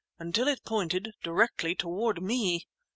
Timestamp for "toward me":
1.75-2.65